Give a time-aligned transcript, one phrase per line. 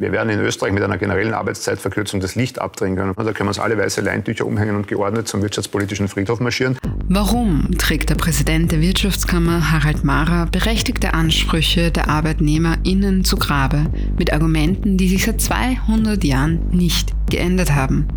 [0.00, 3.14] Wir werden in Österreich mit einer generellen Arbeitszeitverkürzung das Licht abdrehen können.
[3.14, 6.76] Da können wir uns alle weiße Leintücher umhängen und geordnet zum wirtschaftspolitischen Friedhof marschieren.
[7.08, 13.86] Warum trägt der Präsident der Wirtschaftskammer Harald Mara berechtigte Ansprüche der ArbeitnehmerInnen zu Grabe
[14.18, 18.08] mit Argumenten, die sich seit 200 Jahren nicht geändert haben?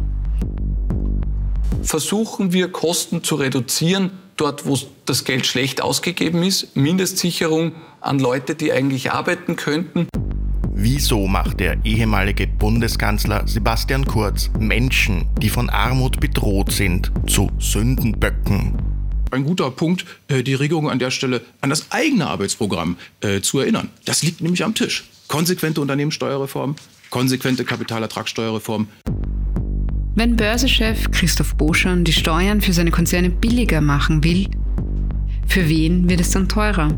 [1.84, 8.56] Versuchen wir Kosten zu reduzieren, dort wo das Geld schlecht ausgegeben ist, Mindestsicherung an Leute,
[8.56, 10.08] die eigentlich arbeiten könnten.
[10.80, 18.74] Wieso macht der ehemalige Bundeskanzler Sebastian Kurz Menschen, die von Armut bedroht sind, zu Sündenböcken?
[19.32, 23.58] Ein guter Punkt, äh, die Regierung an der Stelle an das eigene Arbeitsprogramm äh, zu
[23.58, 23.90] erinnern.
[24.06, 25.06] Das liegt nämlich am Tisch.
[25.28, 26.76] Konsequente Unternehmenssteuerreform,
[27.10, 28.88] konsequente Kapitalertragssteuerreform.
[30.14, 34.48] Wenn Börsechef Christoph Boschan die Steuern für seine Konzerne billiger machen will,
[35.48, 36.90] für wen wird es dann teurer?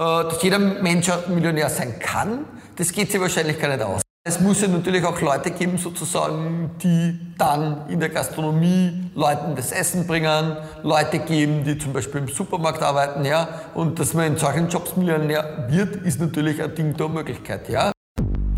[0.00, 2.46] Äh, dass jeder Mensch Millionär sein kann,
[2.76, 4.00] das geht sich wahrscheinlich gar nicht aus.
[4.26, 9.72] Es muss ja natürlich auch Leute geben, sozusagen, die dann in der Gastronomie Leuten das
[9.72, 13.60] Essen bringen, Leute geben, die zum Beispiel im Supermarkt arbeiten, ja.
[13.74, 17.92] Und dass man in solchen Jobs Millionär wird, ist natürlich ein Ding der Möglichkeit, ja.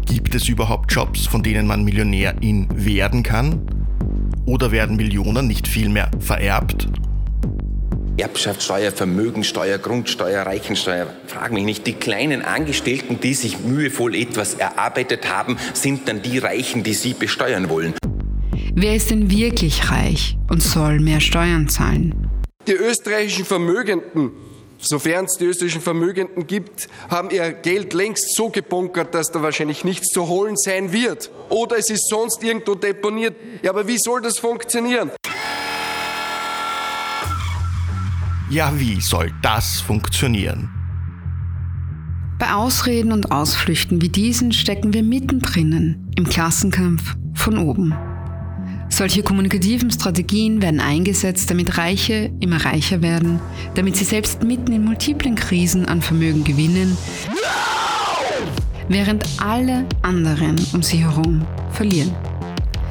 [0.07, 3.67] Gibt es überhaupt Jobs, von denen man Millionärin werden kann?
[4.47, 6.89] Oder werden Millionen nicht vielmehr vererbt
[8.23, 11.09] Erbschaftssteuer, Vermögensteuer, Grundsteuer, Reichensteuer.
[11.27, 11.89] Frag mich nicht.
[11.89, 17.15] Die kleinen Angestellten, die sich mühevoll etwas erarbeitet haben, sind dann die Reichen, die sie
[17.15, 17.95] besteuern wollen.
[18.75, 22.31] Wer ist denn wirklich reich und soll mehr Steuern zahlen?
[22.69, 24.31] Die österreichischen Vermögenden,
[24.79, 29.83] sofern es die österreichischen Vermögenden gibt, haben ihr Geld längst so gebunkert, dass da wahrscheinlich
[29.83, 31.33] nichts zu holen sein wird.
[31.49, 33.35] Oder es ist sonst irgendwo deponiert.
[33.63, 35.11] Ja, aber wie soll das funktionieren?
[38.53, 40.69] Ja, wie soll das funktionieren?
[42.39, 47.95] Bei Ausreden und Ausflüchten wie diesen stecken wir mittendrin im Klassenkampf von oben.
[48.91, 53.41] Solche kommunikativen Strategien werden eingesetzt, damit Reiche immer reicher werden,
[53.75, 56.99] damit sie selbst mitten in multiplen Krisen an Vermögen gewinnen,
[58.89, 61.41] während alle anderen um sie herum
[61.71, 62.15] verlieren.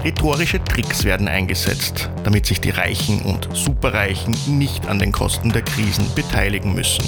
[0.04, 5.62] Rhetorische Tricks werden eingesetzt, damit sich die Reichen und Superreichen nicht an den Kosten der
[5.62, 7.04] Krisen beteiligen müssen.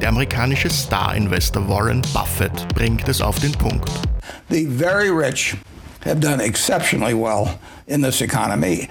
[0.00, 3.90] Der amerikanische Star-Investor Warren Buffett bringt es auf den Punkt.
[4.50, 5.56] The very rich
[6.04, 8.88] have done exceptionally well in this economy.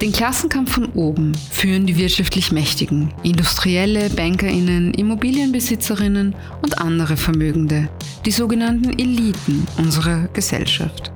[0.00, 7.90] Den Klassenkampf von oben führen die wirtschaftlich Mächtigen, Industrielle, Bankerinnen, Immobilienbesitzerinnen und andere Vermögende,
[8.24, 11.12] die sogenannten Eliten unserer Gesellschaft.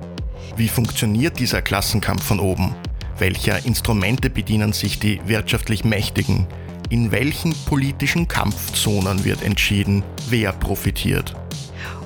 [0.57, 2.75] Wie funktioniert dieser Klassenkampf von oben?
[3.19, 6.47] Welcher Instrumente bedienen sich die wirtschaftlich Mächtigen?
[6.91, 11.35] In welchen politischen Kampfzonen wird entschieden, wer profitiert?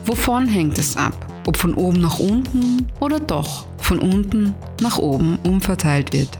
[0.05, 1.15] Wovon hängt es ab?
[1.47, 6.39] Ob von oben nach unten oder doch von unten nach oben umverteilt wird?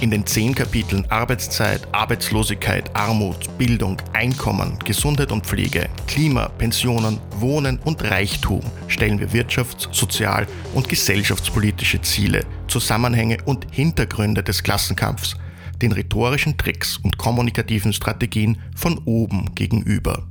[0.00, 7.80] In den zehn Kapiteln Arbeitszeit, Arbeitslosigkeit, Armut, Bildung, Einkommen, Gesundheit und Pflege, Klima, Pensionen, Wohnen
[7.80, 15.34] und Reichtum stellen wir wirtschafts-, sozial- und gesellschaftspolitische Ziele, Zusammenhänge und Hintergründe des Klassenkampfs,
[15.82, 20.28] den rhetorischen Tricks und kommunikativen Strategien von oben gegenüber.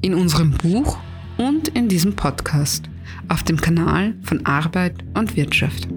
[0.00, 0.96] In unserem Buch
[1.36, 2.88] und in diesem Podcast
[3.28, 5.88] auf dem Kanal von Arbeit und Wirtschaft.